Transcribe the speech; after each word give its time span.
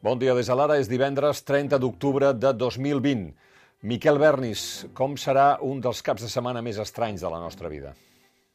Bon 0.00 0.16
dia 0.16 0.32
des 0.32 0.48
de 0.48 0.54
l'ara, 0.56 0.78
és 0.80 0.88
divendres 0.88 1.42
30 1.44 1.76
d'octubre 1.76 2.30
de 2.32 2.54
2020. 2.56 3.26
Miquel 3.84 4.16
Bernis, 4.16 4.86
com 4.96 5.12
serà 5.20 5.58
un 5.60 5.82
dels 5.84 6.00
caps 6.00 6.22
de 6.24 6.28
setmana 6.32 6.62
més 6.64 6.78
estranys 6.80 7.20
de 7.20 7.28
la 7.28 7.40
nostra 7.42 7.68
vida? 7.68 7.92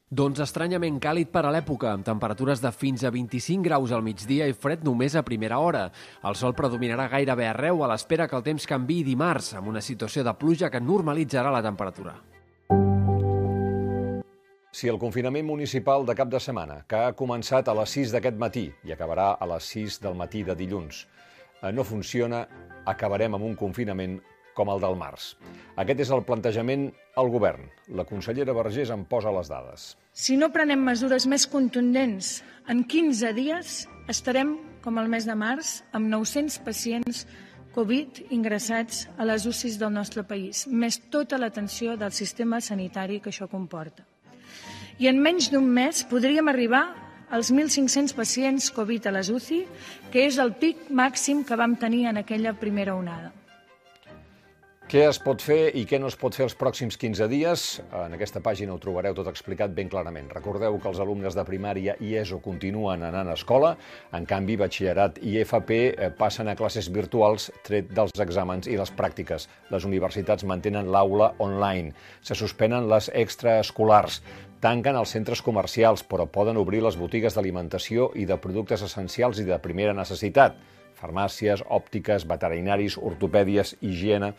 Doncs 0.10 0.42
estranyament 0.42 0.98
càlid 0.98 1.30
per 1.30 1.44
a 1.46 1.52
l'època, 1.54 1.92
amb 1.92 2.06
temperatures 2.08 2.64
de 2.64 2.72
fins 2.74 3.04
a 3.06 3.12
25 3.14 3.62
graus 3.62 3.94
al 3.94 4.02
migdia 4.02 4.48
i 4.50 4.56
fred 4.58 4.82
només 4.82 5.14
a 5.14 5.22
primera 5.28 5.60
hora. 5.62 5.84
El 6.26 6.34
sol 6.34 6.56
predominarà 6.58 7.06
gairebé 7.14 7.46
arreu 7.52 7.84
a 7.84 7.92
l'espera 7.94 8.26
que 8.26 8.40
el 8.40 8.46
temps 8.48 8.66
canvi 8.66 9.04
dimarts, 9.06 9.52
amb 9.54 9.70
una 9.70 9.86
situació 9.86 10.26
de 10.26 10.34
pluja 10.34 10.72
que 10.74 10.82
normalitzarà 10.82 11.52
la 11.54 11.62
temperatura. 11.62 12.16
Si 14.74 14.90
el 14.90 14.98
confinament 14.98 15.46
municipal 15.46 16.10
de 16.10 16.18
cap 16.18 16.34
de 16.34 16.42
setmana, 16.42 16.82
que 16.90 17.06
ha 17.06 17.14
començat 17.14 17.70
a 17.70 17.78
les 17.78 17.94
6 18.02 18.18
d'aquest 18.18 18.42
matí 18.42 18.66
i 18.84 18.98
acabarà 18.98 19.36
a 19.38 19.52
les 19.54 19.70
6 19.78 20.02
del 20.02 20.18
matí 20.18 20.42
de 20.44 20.58
dilluns, 20.58 21.06
no 21.72 21.86
funciona, 21.88 22.46
acabarem 22.86 23.36
amb 23.38 23.46
un 23.46 23.56
confinament 23.58 24.20
com 24.56 24.72
el 24.72 24.80
del 24.82 24.96
març. 24.98 25.34
Aquest 25.82 26.06
és 26.06 26.12
el 26.16 26.24
plantejament 26.28 26.88
al 27.20 27.30
govern. 27.34 27.68
La 27.92 28.06
consellera 28.08 28.56
Vergés 28.56 28.92
en 28.94 29.04
posa 29.10 29.34
les 29.36 29.52
dades. 29.52 29.94
Si 30.16 30.38
no 30.40 30.52
prenem 30.54 30.86
mesures 30.88 31.28
més 31.28 31.46
contundents, 31.52 32.40
en 32.72 32.86
15 32.88 33.34
dies 33.36 33.82
estarem, 34.12 34.56
com 34.86 35.02
el 35.02 35.10
mes 35.12 35.28
de 35.28 35.36
març, 35.36 35.82
amb 35.98 36.08
900 36.08 36.62
pacients 36.64 37.26
Covid 37.76 38.22
ingressats 38.32 39.10
a 39.20 39.26
les 39.28 39.44
UCIs 39.50 39.76
del 39.82 39.92
nostre 39.92 40.24
país, 40.24 40.64
més 40.72 41.02
tota 41.12 41.40
l'atenció 41.42 41.98
del 42.00 42.14
sistema 42.16 42.62
sanitari 42.64 43.20
que 43.20 43.34
això 43.34 43.50
comporta. 43.52 44.06
I 45.04 45.10
en 45.12 45.20
menys 45.20 45.50
d'un 45.52 45.68
mes 45.68 46.06
podríem 46.08 46.48
arribar 46.48 46.86
els 47.34 47.54
1.500 47.54 48.14
pacients 48.18 48.70
Covid 48.76 49.08
a 49.08 49.16
les 49.18 49.32
UCI, 49.34 49.64
que 50.12 50.28
és 50.28 50.38
el 50.42 50.54
pic 50.60 50.92
màxim 50.92 51.44
que 51.48 51.58
vam 51.58 51.76
tenir 51.80 52.06
en 52.12 52.22
aquella 52.22 52.54
primera 52.60 52.96
onada. 52.96 53.34
Què 54.86 55.02
es 55.02 55.18
pot 55.18 55.42
fer 55.42 55.72
i 55.74 55.82
què 55.90 55.98
no 55.98 56.06
es 56.12 56.16
pot 56.22 56.36
fer 56.38 56.44
els 56.46 56.54
pròxims 56.54 56.94
15 57.02 57.26
dies? 57.32 57.62
En 57.98 58.14
aquesta 58.14 58.38
pàgina 58.46 58.76
ho 58.76 58.78
trobareu 58.78 59.16
tot 59.18 59.26
explicat 59.32 59.74
ben 59.74 59.90
clarament. 59.90 60.28
Recordeu 60.30 60.78
que 60.78 60.92
els 60.92 61.00
alumnes 61.02 61.34
de 61.34 61.42
primària 61.48 61.96
i 62.06 62.14
ESO 62.20 62.38
continuen 62.46 63.02
anant 63.08 63.32
a 63.32 63.34
escola, 63.34 63.74
en 64.14 64.30
canvi 64.30 64.60
batxillerat 64.62 65.18
i 65.26 65.40
FP 65.42 65.80
eh, 65.90 66.12
passen 66.14 66.54
a 66.54 66.56
classes 66.60 66.92
virtuals 66.94 67.50
tret 67.66 67.90
dels 67.98 68.14
exàmens 68.22 68.70
i 68.70 68.78
les 68.78 68.94
pràctiques. 68.94 69.50
Les 69.74 69.90
universitats 69.90 70.46
mantenen 70.46 70.94
l'aula 70.94 71.34
online. 71.42 71.96
Se 72.22 72.38
suspenen 72.38 72.86
les 72.92 73.10
extraescolars. 73.10 74.22
Tanquen 74.66 74.98
els 74.98 75.12
centres 75.14 75.44
comercials, 75.46 76.02
però 76.10 76.24
poden 76.26 76.58
obrir 76.58 76.80
les 76.82 76.96
botigues 76.98 77.36
d'alimentació 77.38 78.08
i 78.18 78.24
de 78.26 78.38
productes 78.42 78.82
essencials 78.88 79.38
i 79.38 79.46
de 79.46 79.60
primera 79.62 79.94
necessitat. 79.94 80.56
Farmàcies, 80.98 81.62
òptiques, 81.70 82.26
veterinaris, 82.26 82.98
ortopèdies, 82.98 83.76
higiene... 83.82 84.34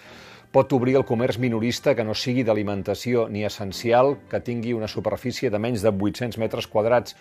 Pot 0.57 0.71
obrir 0.73 0.95
el 0.97 1.05
comerç 1.05 1.37
minorista 1.43 1.93
que 1.99 2.05
no 2.07 2.15
sigui 2.17 2.45
d'alimentació 2.47 3.27
ni 3.29 3.43
essencial, 3.45 4.15
que 4.31 4.41
tingui 4.41 4.73
una 4.73 4.89
superfície 4.89 5.51
de 5.53 5.59
menys 5.61 5.83
de 5.85 5.93
800 5.93 6.39
metres 6.41 6.71
quadrats, 6.71 7.17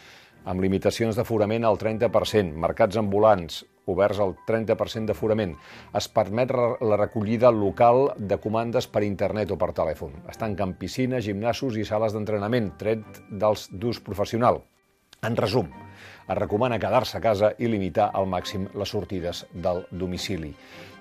amb 0.45 0.63
limitacions 0.63 1.17
d'aforament 1.17 1.65
al 1.67 1.81
30%, 1.81 2.53
mercats 2.65 3.01
ambulants 3.01 3.63
oberts 3.91 4.19
al 4.23 4.35
30% 4.47 5.11
d'aforament. 5.11 5.55
Es 5.95 6.07
permet 6.11 6.51
la 6.51 6.99
recollida 6.99 7.51
local 7.53 8.11
de 8.17 8.37
comandes 8.41 8.87
per 8.87 9.05
internet 9.07 9.51
o 9.51 9.59
per 9.61 9.71
telèfon. 9.77 10.15
Es 10.31 10.41
tanquen 10.41 10.75
piscines, 10.79 11.25
gimnasos 11.25 11.77
i 11.77 11.85
sales 11.87 12.15
d'entrenament, 12.15 12.73
tret 12.81 13.21
dels 13.29 13.69
d'ús 13.71 14.01
professional. 14.05 14.63
En 15.25 15.37
resum, 15.39 15.69
es 16.27 16.37
recomana 16.37 16.79
quedar-se 16.79 17.17
a 17.17 17.21
casa 17.21 17.51
i 17.59 17.69
limitar 17.69 18.09
al 18.13 18.27
màxim 18.29 18.67
les 18.73 18.89
sortides 18.89 19.45
del 19.53 19.83
domicili. 19.91 20.53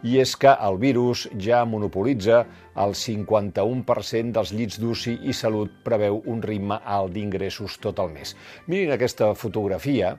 I 0.05 0.19
és 0.21 0.35
que 0.37 0.53
el 0.53 0.77
virus 0.77 1.25
ja 1.41 1.63
monopolitza 1.65 2.43
el 2.77 2.93
51% 2.93 4.35
dels 4.37 4.53
llits 4.53 4.81
d'UCI 4.81 5.17
i 5.25 5.33
Salut 5.33 5.73
preveu 5.85 6.21
un 6.29 6.43
ritme 6.45 6.77
alt 6.85 7.15
d'ingressos 7.15 7.79
tot 7.81 8.03
el 8.05 8.13
mes. 8.13 8.35
Mirin 8.69 8.93
aquesta 8.93 9.33
fotografia. 9.35 10.19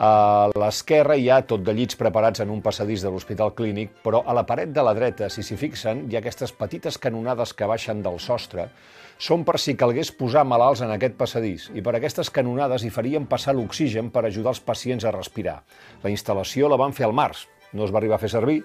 A 0.00 0.48
l'esquerra 0.56 1.14
hi 1.18 1.28
ha 1.28 1.42
tot 1.44 1.62
de 1.62 1.74
llits 1.76 1.98
preparats 1.98 2.40
en 2.40 2.50
un 2.50 2.62
passadís 2.64 3.02
de 3.04 3.10
l'Hospital 3.12 3.52
Clínic, 3.54 4.00
però 4.02 4.22
a 4.26 4.34
la 4.34 4.46
paret 4.48 4.72
de 4.72 4.82
la 4.82 4.94
dreta, 4.96 5.28
si 5.28 5.44
s'hi 5.44 5.58
fixen, 5.60 6.06
hi 6.08 6.16
ha 6.16 6.22
aquestes 6.22 6.54
petites 6.56 6.96
canonades 6.98 7.52
que 7.52 7.68
baixen 7.68 8.02
del 8.02 8.18
sostre 8.18 8.70
són 9.20 9.42
per 9.44 9.58
si 9.60 9.74
calgués 9.76 10.10
posar 10.16 10.46
malalts 10.48 10.80
en 10.80 10.94
aquest 10.94 11.18
passadís 11.18 11.66
i 11.76 11.82
per 11.84 11.92
aquestes 11.98 12.30
canonades 12.32 12.86
hi 12.86 12.92
farien 12.94 13.26
passar 13.28 13.52
l'oxigen 13.52 14.08
per 14.14 14.24
ajudar 14.24 14.54
els 14.54 14.62
pacients 14.64 15.04
a 15.04 15.12
respirar. 15.12 15.58
La 16.02 16.12
instal·lació 16.12 16.70
la 16.72 16.80
van 16.80 16.96
fer 16.96 17.04
al 17.04 17.12
març, 17.12 17.44
no 17.76 17.84
es 17.84 17.92
va 17.92 18.00
arribar 18.00 18.16
a 18.16 18.22
fer 18.22 18.32
servir, 18.32 18.62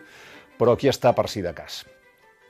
però 0.56 0.78
aquí 0.78 0.88
està 0.88 1.12
per 1.18 1.28
si 1.28 1.44
de 1.44 1.52
cas. 1.58 1.84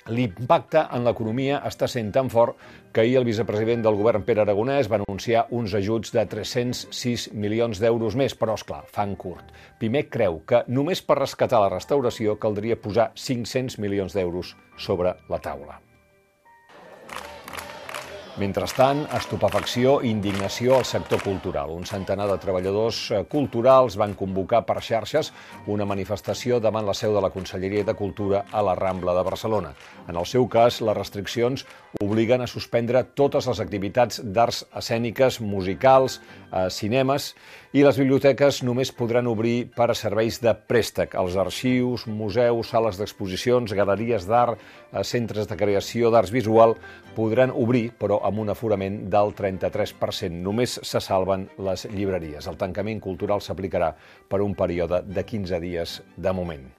L'impacte 0.06 0.84
en 0.94 1.02
l'economia 1.02 1.64
està 1.66 1.88
sent 1.90 2.12
tan 2.14 2.28
fort 2.30 2.60
que 2.94 3.02
ahir 3.02 3.16
el 3.18 3.26
vicepresident 3.26 3.82
del 3.82 3.98
govern, 3.98 4.22
Pere 4.28 4.44
Aragonès, 4.44 4.86
va 4.86 5.00
anunciar 5.00 5.48
uns 5.50 5.74
ajuts 5.74 6.14
de 6.14 6.28
306 6.30 7.32
milions 7.34 7.82
d'euros 7.82 8.14
més, 8.14 8.38
però, 8.38 8.54
és 8.54 8.68
clar, 8.70 8.84
fan 8.86 9.18
curt. 9.18 9.50
Primer 9.82 10.06
creu 10.14 10.44
que 10.46 10.62
només 10.68 11.02
per 11.02 11.18
rescatar 11.24 11.64
la 11.66 11.74
restauració 11.74 12.38
caldria 12.38 12.78
posar 12.78 13.10
500 13.18 13.82
milions 13.82 14.14
d'euros 14.14 14.54
sobre 14.78 15.18
la 15.26 15.42
taula. 15.42 15.82
Mentrestant, 18.36 19.06
estupefacció 19.16 20.02
i 20.04 20.10
indignació 20.12 20.74
al 20.76 20.84
sector 20.84 21.22
cultural. 21.24 21.70
Un 21.72 21.86
centenar 21.88 22.26
de 22.28 22.36
treballadors 22.44 22.98
eh, 23.16 23.22
culturals 23.32 23.96
van 23.96 24.12
convocar 24.20 24.60
per 24.68 24.82
xarxes 24.84 25.30
una 25.72 25.88
manifestació 25.88 26.60
davant 26.60 26.84
la 26.84 26.98
seu 27.00 27.16
de 27.16 27.22
la 27.24 27.30
Conselleria 27.32 27.86
de 27.88 27.96
Cultura 27.96 28.44
a 28.52 28.64
la 28.68 28.76
Rambla 28.76 29.16
de 29.16 29.24
Barcelona. 29.24 29.72
En 30.12 30.20
el 30.20 30.28
seu 30.28 30.50
cas, 30.52 30.82
les 30.84 30.98
restriccions 30.98 31.64
obliguen 32.04 32.44
a 32.44 32.50
suspendre 32.52 33.06
totes 33.16 33.48
les 33.48 33.64
activitats 33.64 34.20
d'arts 34.20 34.66
escèniques, 34.84 35.40
musicals, 35.40 36.20
eh, 36.52 36.68
cinemes 36.68 37.32
i 37.76 37.82
les 37.84 37.98
biblioteques 38.00 38.62
només 38.64 38.94
podran 38.96 39.28
obrir 39.28 39.66
per 39.76 39.90
a 39.92 39.96
serveis 40.00 40.38
de 40.40 40.54
préstec. 40.56 41.18
Els 41.20 41.34
arxius, 41.36 42.06
museus, 42.08 42.70
sales 42.72 42.96
d'exposicions, 42.96 43.74
galeries 43.76 44.24
d'art, 44.30 44.62
eh, 44.94 45.04
centres 45.04 45.50
de 45.50 45.58
creació 45.60 46.08
d'arts 46.10 46.32
visual 46.32 46.78
podran 47.18 47.52
obrir, 47.52 47.92
però 48.00 48.22
amb 48.24 48.40
un 48.40 48.54
aforament 48.54 49.10
del 49.10 49.36
33%. 49.36 50.40
Només 50.40 50.80
se 50.82 51.02
salven 51.02 51.50
les 51.58 51.84
llibreries. 51.92 52.48
El 52.48 52.56
tancament 52.56 53.02
cultural 53.02 53.42
s'aplicarà 53.42 53.94
per 54.30 54.40
un 54.40 54.56
període 54.56 55.04
de 55.04 55.26
15 55.26 55.60
dies 55.60 56.02
de 56.16 56.32
moment. 56.32 56.72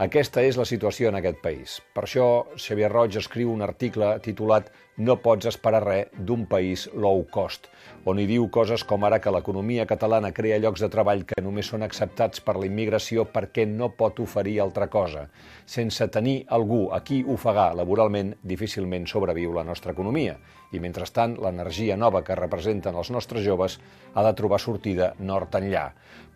Aquesta 0.00 0.40
és 0.40 0.56
la 0.56 0.64
situació 0.64 1.10
en 1.10 1.16
aquest 1.18 1.42
país. 1.42 1.76
Per 1.92 2.06
això 2.06 2.46
Xavier 2.56 2.88
Roig 2.90 3.18
escriu 3.20 3.52
un 3.52 3.60
article 3.60 4.18
titulat 4.24 4.72
No 5.02 5.16
pots 5.18 5.48
esperar 5.48 5.80
res 5.82 6.10
d'un 6.28 6.42
país 6.46 6.82
low 6.94 7.24
cost, 7.34 7.64
on 8.06 8.20
hi 8.22 8.26
diu 8.28 8.44
coses 8.54 8.84
com 8.86 9.02
ara 9.06 9.18
que 9.24 9.30
l'economia 9.34 9.86
catalana 9.90 10.28
crea 10.36 10.60
llocs 10.62 10.82
de 10.84 10.88
treball 10.92 11.24
que 11.26 11.42
només 11.42 11.70
són 11.72 11.82
acceptats 11.82 12.42
per 12.46 12.54
la 12.54 12.68
immigració 12.68 13.24
perquè 13.36 13.64
no 13.66 13.88
pot 13.98 14.20
oferir 14.22 14.60
altra 14.62 14.86
cosa. 14.92 15.24
Sense 15.66 16.06
tenir 16.16 16.34
algú 16.58 16.84
a 16.94 17.00
qui 17.02 17.18
ofegar 17.34 17.72
laboralment, 17.78 18.34
difícilment 18.52 19.08
sobreviu 19.10 19.56
la 19.56 19.64
nostra 19.66 19.96
economia. 19.96 20.36
I 20.70 20.78
mentrestant, 20.84 21.34
l'energia 21.42 21.96
nova 21.96 22.22
que 22.22 22.38
representen 22.38 22.94
els 22.94 23.10
nostres 23.10 23.42
joves 23.48 23.80
ha 24.14 24.26
de 24.28 24.34
trobar 24.38 24.60
sortida 24.62 25.14
nord 25.18 25.58
enllà 25.58 25.88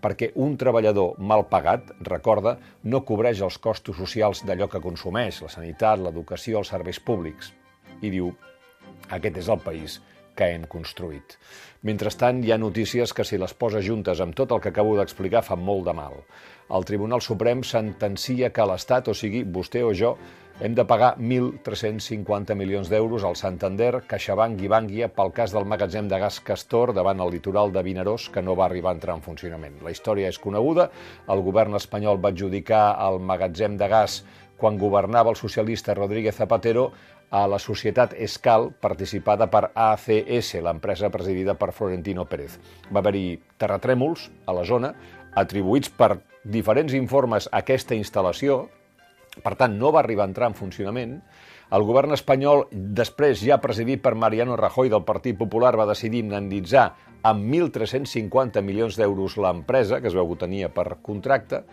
perquè 0.03 0.33
un 0.43 0.59
treballador 0.59 1.15
mal 1.19 1.47
pagat, 1.53 1.95
recorda, 2.11 2.57
no 2.83 3.05
cobreix 3.07 3.41
els 3.47 3.61
costos 3.63 3.97
socials 4.03 4.43
d'allò 4.47 4.69
que 4.71 4.83
consumeix, 4.83 5.41
la 5.43 5.55
sanitat, 5.55 6.03
l'educació, 6.03 6.61
els 6.61 6.75
serveis 6.75 7.01
públics. 7.01 7.55
I 8.05 8.11
diu, 8.13 8.35
aquest 9.11 9.43
és 9.43 9.49
el 9.53 9.63
país 9.65 10.01
que 10.37 10.51
hem 10.53 10.67
construït. 10.69 11.39
Mentrestant, 11.89 12.43
hi 12.45 12.53
ha 12.53 12.61
notícies 12.61 13.13
que 13.17 13.25
si 13.25 13.39
les 13.41 13.55
posa 13.55 13.81
juntes 13.85 14.21
amb 14.21 14.37
tot 14.37 14.53
el 14.53 14.61
que 14.61 14.73
acabo 14.73 14.97
d'explicar 14.99 15.45
fan 15.47 15.63
molt 15.65 15.87
de 15.89 15.95
mal. 15.97 16.19
El 16.77 16.85
Tribunal 16.85 17.23
Suprem 17.23 17.63
sentencia 17.65 18.51
que 18.53 18.67
l'Estat, 18.67 19.09
o 19.09 19.15
sigui, 19.15 19.45
vostè 19.47 19.85
o 19.87 19.95
jo, 19.95 20.17
hem 20.57 20.73
de 20.73 20.87
pagar 20.89 21.11
1.350 21.21 22.55
milions 22.57 22.89
d'euros 22.89 23.27
al 23.29 23.37
Santander, 23.37 24.01
CaixaBank 24.09 24.63
i 24.65 24.71
Bankia 24.73 25.11
pel 25.13 25.35
cas 25.37 25.53
del 25.53 25.69
magatzem 25.69 26.09
de 26.09 26.17
gas 26.23 26.39
Castor 26.41 26.95
davant 26.97 27.21
el 27.21 27.35
litoral 27.35 27.75
de 27.75 27.83
Vinaròs 27.85 28.31
que 28.33 28.41
no 28.41 28.57
va 28.57 28.65
arribar 28.65 28.95
a 28.95 28.97
entrar 28.97 29.19
en 29.19 29.25
funcionament. 29.27 29.77
La 29.85 29.93
història 29.93 30.33
és 30.33 30.41
coneguda. 30.41 30.89
El 31.29 31.45
govern 31.45 31.77
espanyol 31.77 32.23
va 32.25 32.33
adjudicar 32.33 32.87
el 33.05 33.21
magatzem 33.21 33.77
de 33.77 33.91
gas 33.93 34.23
quan 34.57 34.79
governava 34.79 35.31
el 35.31 35.37
socialista 35.37 35.95
Rodríguez 35.95 36.37
Zapatero 36.37 36.91
a 37.31 37.47
la 37.51 37.59
societat 37.59 38.15
Escal, 38.15 38.71
participada 38.81 39.49
per 39.51 39.71
ACS, 39.75 40.61
l'empresa 40.63 41.11
presidida 41.11 41.57
per 41.59 41.73
Florentino 41.73 42.25
Pérez. 42.25 42.59
Va 42.91 43.03
haver-hi 43.03 43.41
terratrèmols 43.59 44.31
a 44.47 44.55
la 44.57 44.65
zona, 44.65 44.95
atribuïts 45.35 45.91
per 45.91 46.17
diferents 46.45 46.95
informes 46.95 47.51
a 47.51 47.61
aquesta 47.65 47.99
instal·lació, 47.99 48.65
per 49.43 49.53
tant, 49.61 49.75
no 49.77 49.91
va 49.93 50.01
arribar 50.01 50.25
a 50.25 50.31
entrar 50.31 50.49
en 50.49 50.57
funcionament. 50.57 51.19
El 51.77 51.85
govern 51.85 52.15
espanyol, 52.15 52.65
després 52.71 53.43
ja 53.43 53.59
presidit 53.61 54.01
per 54.01 54.15
Mariano 54.15 54.57
Rajoy 54.57 54.89
del 54.89 55.05
Partit 55.05 55.37
Popular, 55.37 55.75
va 55.77 55.89
decidir 55.91 56.23
indemnitzar 56.25 56.87
amb 57.27 57.43
1.350 57.51 58.63
milions 58.63 58.97
d'euros 58.97 59.37
l'empresa, 59.43 60.01
que 60.01 60.09
es 60.09 60.17
veu 60.17 60.31
que 60.31 60.41
tenia 60.47 60.71
per 60.73 61.03
contracte, 61.03 61.65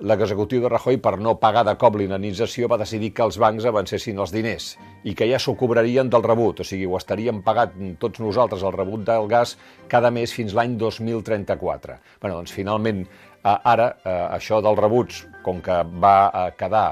l'executiu 0.00 0.60
de 0.60 0.68
Rajoy, 0.68 0.98
per 1.00 1.16
no 1.18 1.36
pagar 1.40 1.64
de 1.64 1.74
cop 1.80 1.96
l'indemnització, 1.96 2.68
va 2.68 2.78
decidir 2.80 3.12
que 3.16 3.24
els 3.24 3.38
bancs 3.40 3.64
avancessin 3.64 4.18
els 4.20 4.32
diners 4.34 4.74
i 5.08 5.14
que 5.16 5.28
ja 5.30 5.38
s'ho 5.40 5.56
cobrarien 5.56 6.10
del 6.12 6.24
rebut, 6.26 6.60
o 6.60 6.66
sigui, 6.66 6.86
ho 6.86 6.98
estaríem 6.98 7.40
pagat 7.46 7.76
tots 8.02 8.20
nosaltres 8.20 8.64
el 8.66 8.74
rebut 8.76 9.06
del 9.08 9.28
gas 9.30 9.56
cada 9.88 10.10
mes 10.10 10.32
fins 10.36 10.54
l'any 10.56 10.76
2034. 10.76 11.98
Bé, 12.20 12.28
doncs 12.28 12.52
finalment 12.52 13.04
eh, 13.06 13.56
ara 13.56 13.92
eh, 13.96 14.16
això 14.36 14.60
dels 14.60 14.80
rebuts, 14.80 15.24
com 15.42 15.62
que 15.64 15.82
va 15.96 16.16
eh, 16.28 16.48
quedar 16.58 16.88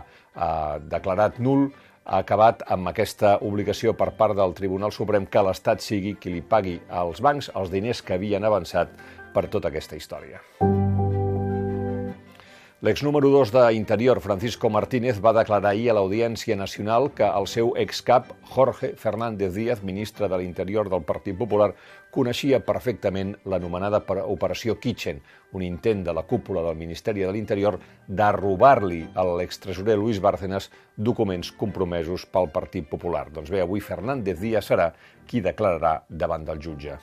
declarat 0.90 1.36
nul, 1.38 1.68
ha 2.04 2.18
acabat 2.24 2.64
amb 2.74 2.90
aquesta 2.90 3.36
obligació 3.46 3.94
per 3.94 4.10
part 4.18 4.34
del 4.34 4.54
Tribunal 4.58 4.90
Suprem 4.90 5.30
que 5.30 5.44
l'Estat 5.46 5.84
sigui 5.84 6.16
qui 6.18 6.34
li 6.34 6.42
pagui 6.42 6.80
als 6.90 7.22
bancs 7.22 7.52
els 7.54 7.70
diners 7.70 8.02
que 8.02 8.18
havien 8.18 8.44
avançat 8.44 8.90
per 9.34 9.46
tota 9.46 9.70
aquesta 9.70 9.94
història. 9.94 10.42
L'ex 12.84 13.00
número 13.02 13.30
2 13.30 13.48
d'Interior, 13.50 14.18
Francisco 14.20 14.68
Martínez, 14.68 15.16
va 15.16 15.30
declarar 15.32 15.70
ahir 15.70 15.86
a 15.88 15.94
l'Audiència 15.96 16.52
Nacional 16.52 17.06
que 17.16 17.24
el 17.24 17.46
seu 17.48 17.70
excap, 17.80 18.34
Jorge 18.44 18.90
Fernández 19.00 19.54
Díaz, 19.54 19.80
ministre 19.80 20.28
de 20.28 20.36
l'Interior 20.42 20.90
del 20.92 21.06
Partit 21.08 21.38
Popular, 21.38 21.70
coneixia 22.12 22.60
perfectament 22.60 23.32
l'anomenada 23.48 24.02
Operació 24.26 24.76
Kitchen, 24.76 25.24
un 25.56 25.64
intent 25.64 26.04
de 26.04 26.12
la 26.12 26.26
cúpula 26.28 26.60
del 26.68 26.76
Ministeri 26.76 27.24
de 27.24 27.32
l'Interior 27.32 27.80
de 28.06 28.30
robar-li 28.36 29.00
a 29.16 29.24
l'extresorer 29.32 29.96
Luis 29.96 30.20
Bárcenas 30.20 30.68
documents 30.94 31.56
compromesos 31.56 32.28
pel 32.28 32.52
Partit 32.52 32.92
Popular. 32.92 33.30
Doncs 33.32 33.48
bé, 33.48 33.64
avui 33.64 33.80
Fernández 33.80 34.44
Díaz 34.44 34.68
serà 34.68 34.92
qui 35.24 35.40
declararà 35.40 36.02
davant 36.10 36.44
del 36.44 36.60
jutge. 36.60 37.00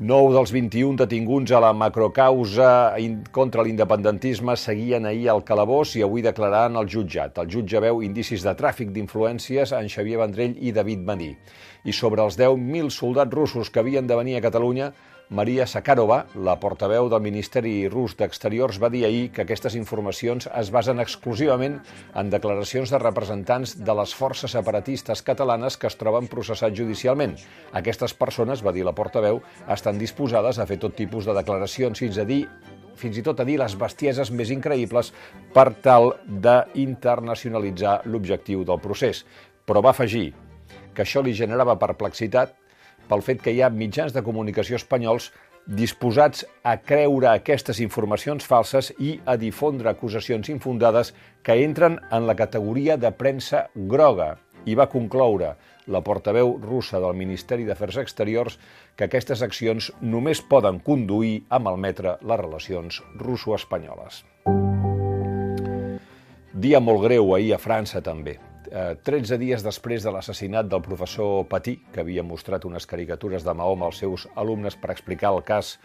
9 0.00 0.32
dels 0.32 0.48
21 0.48 0.96
detinguts 0.96 1.52
a 1.52 1.58
la 1.60 1.74
macrocausa 1.76 2.96
contra 3.36 3.60
l'independentisme 3.60 4.54
seguien 4.56 5.04
ahir 5.04 5.26
al 5.28 5.42
calabós 5.44 5.92
i 5.98 6.00
avui 6.00 6.24
declararan 6.24 6.78
al 6.80 6.88
jutjat. 6.88 7.36
El 7.36 7.50
jutge 7.52 7.82
veu 7.84 8.00
indicis 8.00 8.40
de 8.40 8.54
tràfic 8.56 8.94
d'influències 8.94 9.74
en 9.76 9.92
Xavier 9.92 10.22
Vendrell 10.22 10.56
i 10.56 10.72
David 10.72 11.04
Maní. 11.04 11.34
I 11.84 11.92
sobre 11.92 12.24
els 12.24 12.40
10.000 12.40 12.88
soldats 12.88 13.36
russos 13.36 13.68
que 13.68 13.84
havien 13.84 14.08
de 14.08 14.16
venir 14.16 14.38
a 14.38 14.44
Catalunya, 14.48 14.88
Maria 15.30 15.62
Sakharova, 15.62 16.24
la 16.34 16.56
portaveu 16.58 17.06
del 17.06 17.20
Ministeri 17.22 17.84
rus 17.86 18.16
d'Exteriors, 18.18 18.80
va 18.82 18.88
dir 18.90 19.04
ahir 19.06 19.28
que 19.30 19.44
aquestes 19.44 19.76
informacions 19.78 20.48
es 20.58 20.72
basen 20.74 20.98
exclusivament 20.98 21.76
en 22.18 22.32
declaracions 22.32 22.90
de 22.90 22.98
representants 22.98 23.76
de 23.78 23.94
les 23.94 24.14
forces 24.18 24.50
separatistes 24.58 25.22
catalanes 25.22 25.78
que 25.78 25.86
es 25.86 25.96
troben 26.00 26.26
processats 26.26 26.74
judicialment. 26.74 27.36
Aquestes 27.78 28.16
persones, 28.18 28.64
va 28.66 28.74
dir 28.74 28.82
la 28.82 28.96
portaveu, 28.98 29.38
estan 29.70 30.02
disposades 30.02 30.58
a 30.58 30.66
fer 30.66 30.80
tot 30.82 30.98
tipus 30.98 31.30
de 31.30 31.38
declaracions 31.38 32.02
fins 32.02 32.18
a 32.18 32.26
dir 32.26 32.42
fins 32.98 33.22
i 33.22 33.22
tot 33.22 33.38
a 33.38 33.46
dir 33.46 33.60
les 33.62 33.78
bestieses 33.78 34.34
més 34.34 34.50
increïbles 34.50 35.12
per 35.54 35.68
tal 35.78 36.10
d'internacionalitzar 36.26 38.00
l'objectiu 38.10 38.66
del 38.66 38.82
procés. 38.82 39.22
Però 39.62 39.78
va 39.78 39.94
afegir 39.94 40.32
que 40.90 41.06
això 41.06 41.22
li 41.22 41.38
generava 41.38 41.78
perplexitat 41.78 42.58
pel 43.10 43.24
fet 43.26 43.40
que 43.42 43.50
hi 43.50 43.62
ha 43.62 43.72
mitjans 43.74 44.14
de 44.14 44.22
comunicació 44.22 44.78
espanyols 44.78 45.32
disposats 45.66 46.44
a 46.64 46.76
creure 46.82 47.28
aquestes 47.30 47.80
informacions 47.82 48.46
falses 48.46 48.92
i 48.98 49.16
a 49.26 49.36
difondre 49.38 49.90
acusacions 49.90 50.48
infundades 50.48 51.12
que 51.42 51.58
entren 51.64 51.98
en 52.10 52.26
la 52.26 52.36
categoria 52.38 52.96
de 52.96 53.10
premsa 53.12 53.66
groga. 53.74 54.36
I 54.66 54.76
va 54.76 54.90
concloure 54.92 55.54
la 55.90 56.02
portaveu 56.04 56.56
russa 56.62 57.00
del 57.00 57.16
Ministeri 57.16 57.64
d'Afers 57.64 58.00
Exteriors 58.02 58.58
que 58.96 59.08
aquestes 59.08 59.42
accions 59.42 59.90
només 60.00 60.42
poden 60.42 60.78
conduir 60.84 61.40
a 61.48 61.58
malmetre 61.58 62.18
les 62.20 62.40
relacions 62.40 63.00
russo-espanyoles. 63.16 64.22
Dia 66.60 66.80
molt 66.84 67.06
greu 67.06 67.34
ahir 67.34 67.54
a 67.56 67.62
França 67.62 68.04
també. 68.04 68.38
13 68.70 69.34
eh, 69.34 69.38
dies 69.38 69.64
després 69.66 70.04
de 70.06 70.12
l'assassinat 70.14 70.68
del 70.70 70.82
professor 70.82 71.46
Patí, 71.50 71.80
que 71.92 72.04
havia 72.04 72.22
mostrat 72.22 72.64
unes 72.68 72.86
caricatures 72.86 73.42
de 73.42 73.54
Mahoma 73.54 73.88
als 73.90 73.98
seus 74.04 74.28
alumnes 74.38 74.76
per 74.78 74.92
explicar 74.94 75.32
el 75.34 75.42
cas 75.42 75.78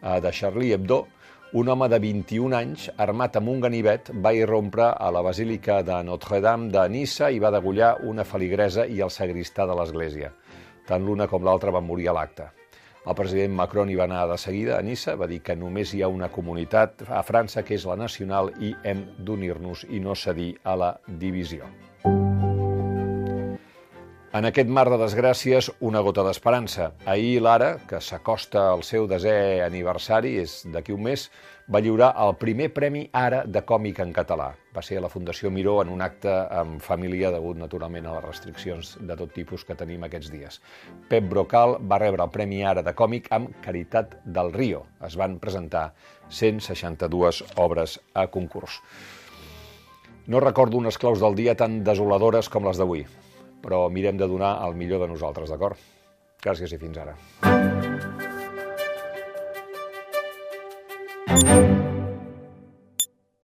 eh, 0.00 0.20
de 0.20 0.32
Charlie 0.32 0.72
Hebdo, 0.72 1.04
un 1.52 1.68
home 1.68 1.88
de 1.92 1.98
21 2.00 2.56
anys, 2.56 2.86
armat 2.96 3.36
amb 3.36 3.52
un 3.52 3.60
ganivet, 3.60 4.08
va 4.24 4.32
irrompre 4.32 4.86
a 4.88 5.10
la 5.12 5.20
Basílica 5.20 5.82
de 5.84 5.98
Notre-Dame 6.08 6.70
de 6.72 6.86
Nissa 6.88 7.28
i 7.28 7.42
va 7.42 7.52
degullar 7.52 7.98
una 8.08 8.24
feligresa 8.24 8.86
i 8.88 9.02
el 9.04 9.12
sagristà 9.12 9.68
de 9.68 9.76
l'església. 9.76 10.32
Tant 10.88 11.04
l'una 11.04 11.28
com 11.28 11.44
l'altra 11.44 11.74
van 11.76 11.84
morir 11.84 12.08
a 12.08 12.16
l'acte. 12.16 12.48
El 13.04 13.18
president 13.18 13.52
Macron 13.58 13.90
hi 13.90 13.98
va 13.98 14.06
anar 14.08 14.24
de 14.30 14.40
seguida 14.40 14.78
a 14.78 14.82
Nissa, 14.86 15.18
va 15.18 15.28
dir 15.28 15.42
que 15.44 15.58
només 15.58 15.92
hi 15.92 16.00
ha 16.00 16.08
una 16.08 16.30
comunitat 16.32 17.04
a 17.10 17.20
França 17.26 17.66
que 17.66 17.76
és 17.76 17.84
la 17.84 17.98
nacional 18.00 18.54
i 18.62 18.72
hem 18.86 19.04
d'unir-nos 19.18 19.84
i 19.90 20.00
no 20.00 20.16
cedir 20.16 20.54
a 20.64 20.78
la 20.78 20.94
divisió. 21.06 21.68
En 24.42 24.48
aquest 24.48 24.70
mar 24.74 24.88
de 24.90 24.96
desgràcies, 24.98 25.68
una 25.86 26.00
gota 26.02 26.24
d'esperança. 26.26 26.88
Ahir 27.06 27.36
l'Ara, 27.44 27.76
que 27.86 28.00
s'acosta 28.02 28.64
al 28.72 28.80
seu 28.82 29.04
desè 29.06 29.60
aniversari, 29.62 30.32
és 30.42 30.54
d'aquí 30.66 30.90
un 30.90 31.04
mes, 31.04 31.28
va 31.70 31.78
lliurar 31.84 32.08
el 32.24 32.34
primer 32.40 32.66
Premi 32.74 33.04
Ara 33.20 33.44
de 33.46 33.62
còmic 33.62 34.00
en 34.02 34.10
català. 34.16 34.48
Va 34.74 34.82
ser 34.82 34.98
a 34.98 35.04
la 35.06 35.12
Fundació 35.14 35.54
Miró 35.54 35.76
en 35.84 35.94
un 35.94 36.02
acte 36.02 36.34
amb 36.58 36.82
família 36.82 37.30
degut 37.30 37.62
naturalment 37.62 38.10
a 38.10 38.16
les 38.16 38.26
restriccions 38.26 38.92
de 38.98 39.20
tot 39.22 39.30
tipus 39.30 39.62
que 39.62 39.78
tenim 39.78 40.02
aquests 40.10 40.34
dies. 40.34 40.58
Pep 41.06 41.30
Brocal 41.30 41.78
va 41.78 42.02
rebre 42.02 42.26
el 42.26 42.34
Premi 42.34 42.64
Ara 42.66 42.82
de 42.82 42.98
còmic 42.98 43.30
amb 43.30 43.54
Caritat 43.62 44.24
del 44.26 44.50
Río. 44.58 44.88
Es 45.06 45.14
van 45.14 45.38
presentar 45.38 45.92
162 46.34 47.44
obres 47.54 48.00
a 48.12 48.26
concurs. 48.26 48.82
No 50.26 50.42
recordo 50.42 50.82
unes 50.82 50.98
claus 50.98 51.22
del 51.22 51.38
dia 51.38 51.54
tan 51.54 51.84
desoladores 51.86 52.50
com 52.50 52.66
les 52.66 52.82
d'avui 52.82 53.06
però 53.62 53.86
mirem 53.88 54.18
de 54.20 54.28
donar 54.28 54.56
el 54.66 54.76
millor 54.78 55.04
de 55.04 55.10
nosaltres, 55.14 55.50
d'acord? 55.54 55.80
Gràcies 56.42 56.74
i 56.74 56.82
fins 56.82 56.98
ara. 56.98 57.91